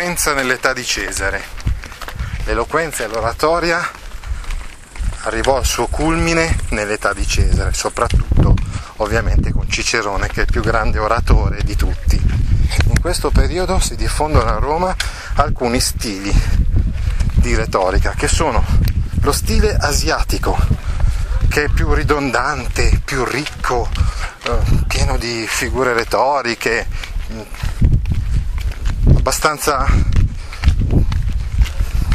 L'eloquenza 0.00 0.32
nell'età 0.32 0.72
di 0.72 0.82
Cesare. 0.82 1.42
L'eloquenza 2.46 3.04
e 3.04 3.06
l'oratoria 3.06 3.86
arrivò 5.24 5.58
al 5.58 5.66
suo 5.66 5.88
culmine 5.88 6.56
nell'età 6.70 7.12
di 7.12 7.26
Cesare, 7.26 7.74
soprattutto 7.74 8.54
ovviamente 8.96 9.52
con 9.52 9.68
Cicerone 9.68 10.28
che 10.28 10.40
è 10.40 10.44
il 10.44 10.50
più 10.50 10.62
grande 10.62 10.98
oratore 10.98 11.62
di 11.64 11.76
tutti. 11.76 12.16
In 12.16 12.98
questo 12.98 13.30
periodo 13.30 13.78
si 13.78 13.94
diffondono 13.94 14.48
a 14.48 14.58
Roma 14.58 14.96
alcuni 15.34 15.80
stili 15.80 16.32
di 17.34 17.54
retorica 17.54 18.14
che 18.16 18.26
sono 18.26 18.64
lo 19.20 19.32
stile 19.32 19.76
asiatico, 19.76 20.56
che 21.50 21.64
è 21.64 21.68
più 21.68 21.92
ridondante, 21.92 23.02
più 23.04 23.22
ricco, 23.26 23.86
eh, 24.44 24.60
pieno 24.86 25.18
di 25.18 25.44
figure 25.46 25.92
retoriche, 25.92 26.86
abbastanza 29.20 29.86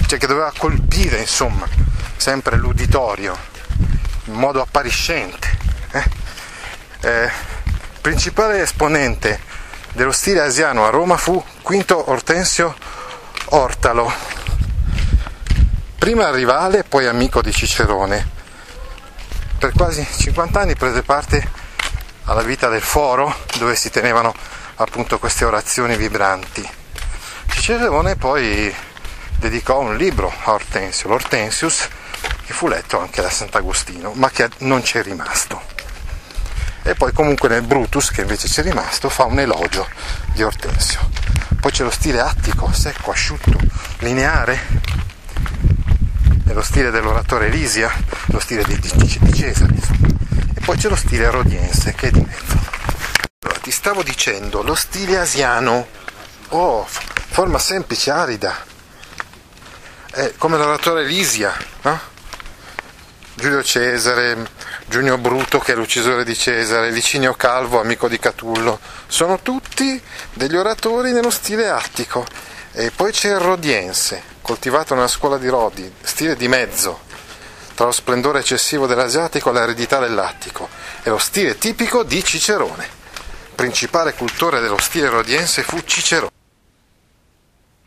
cioè 0.07 0.17
che 0.17 0.25
doveva 0.25 0.51
colpire 0.57 1.19
insomma 1.19 1.67
sempre 2.17 2.57
l'uditorio 2.57 3.37
in 4.25 4.33
modo 4.33 4.59
appariscente 4.59 5.57
eh? 5.91 6.03
Eh, 7.01 7.31
principale 8.01 8.61
esponente 8.61 9.39
dello 9.93 10.11
stile 10.11 10.41
asiano 10.41 10.85
a 10.85 10.89
Roma 10.89 11.15
fu 11.15 11.41
Quinto 11.61 12.09
Ortensio 12.09 12.75
Ortalo 13.49 14.11
prima 15.99 16.31
rivale 16.31 16.83
poi 16.83 17.05
amico 17.05 17.43
di 17.43 17.53
Cicerone 17.53 18.33
per 19.59 19.73
quasi 19.73 20.05
50 20.05 20.59
anni 20.59 20.75
prese 20.75 21.03
parte 21.03 21.51
alla 22.23 22.41
vita 22.41 22.67
del 22.67 22.81
foro 22.81 23.33
dove 23.59 23.75
si 23.75 23.91
tenevano 23.91 24.33
appunto 24.77 25.19
queste 25.19 25.45
orazioni 25.45 25.95
vibranti 25.95 26.67
Cicerone 27.55 28.15
poi 28.15 28.71
dedicò 29.39 29.79
un 29.79 29.97
libro 29.97 30.31
a 30.43 30.51
Ortensio, 30.51 31.09
l'Hortensius, 31.09 31.87
che 32.45 32.53
fu 32.53 32.67
letto 32.67 32.99
anche 32.99 33.23
da 33.23 33.29
Sant'Agostino, 33.29 34.11
ma 34.13 34.29
che 34.29 34.49
non 34.59 34.83
c'è 34.83 35.01
rimasto. 35.01 35.59
E 36.83 36.93
poi 36.93 37.11
comunque 37.11 37.49
nel 37.49 37.63
Brutus, 37.63 38.11
che 38.11 38.21
invece 38.21 38.47
c'è 38.47 38.61
rimasto, 38.61 39.09
fa 39.09 39.23
un 39.23 39.39
elogio 39.39 39.87
di 40.33 40.43
Ortensio. 40.43 41.09
Poi 41.59 41.71
c'è 41.71 41.83
lo 41.83 41.89
stile 41.89 42.19
attico, 42.19 42.71
secco, 42.71 43.09
asciutto, 43.09 43.57
lineare, 43.99 44.59
è 46.45 46.53
lo 46.53 46.61
stile 46.61 46.91
dell'oratore 46.91 47.47
Elisia, 47.47 47.91
lo 48.25 48.39
stile 48.39 48.63
di, 48.63 48.77
di, 48.77 48.91
di 48.93 49.33
Cesare, 49.33 49.73
insomma. 49.73 50.07
E 50.53 50.59
poi 50.63 50.77
c'è 50.77 50.89
lo 50.89 50.95
stile 50.95 51.31
rodiense, 51.31 51.95
che 51.95 52.09
è 52.09 52.11
di 52.11 52.21
mezzo. 52.21 52.59
Allora, 53.39 53.59
ti 53.59 53.71
stavo 53.71 54.03
dicendo, 54.03 54.61
lo 54.61 54.75
stile 54.75 55.17
asiano, 55.17 55.87
oh, 56.49 56.87
forma 57.35 57.59
semplice, 57.59 58.11
arida, 58.11 58.55
è 60.09 60.35
come 60.37 60.55
l'oratore 60.55 61.01
Elisia, 61.01 61.53
no? 61.81 61.99
Giulio 63.33 63.61
Cesare, 63.61 64.49
Giunio 64.85 65.17
Bruto 65.17 65.59
che 65.59 65.73
è 65.73 65.75
l'uccisore 65.75 66.23
di 66.23 66.33
Cesare, 66.33 66.91
Licinio 66.91 67.33
Calvo, 67.33 67.81
amico 67.81 68.07
di 68.07 68.19
Catullo, 68.19 68.79
sono 69.07 69.41
tutti 69.41 70.01
degli 70.31 70.55
oratori 70.55 71.11
nello 71.11 71.29
stile 71.29 71.67
attico. 71.67 72.25
E 72.71 72.91
poi 72.91 73.11
c'è 73.11 73.31
il 73.31 73.39
rodiense, 73.39 74.23
coltivato 74.41 74.95
nella 74.95 75.09
scuola 75.09 75.37
di 75.37 75.49
Rodi, 75.49 75.93
stile 76.03 76.37
di 76.37 76.47
mezzo, 76.47 77.01
tra 77.73 77.83
lo 77.83 77.91
splendore 77.91 78.39
eccessivo 78.39 78.87
dell'asiatico 78.87 79.49
e 79.49 79.53
l'eredità 79.53 79.99
dell'attico, 79.99 80.69
è 81.03 81.09
lo 81.09 81.17
stile 81.17 81.57
tipico 81.57 82.03
di 82.03 82.23
Cicerone. 82.23 82.87
Principale 83.55 84.13
cultore 84.13 84.61
dello 84.61 84.79
stile 84.79 85.09
rodiense 85.09 85.63
fu 85.63 85.81
Cicerone. 85.83 86.31